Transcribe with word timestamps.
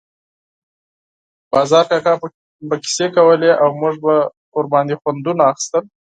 باز 1.51 1.71
کاکا 1.89 2.13
به 2.69 2.75
کیسې 2.83 3.05
کولې 3.15 3.51
او 3.61 3.69
موږ 3.81 3.95
به 4.03 4.15
پرې 4.53 4.95
خوندونه 5.01 5.43
اخیستل. 5.51 5.83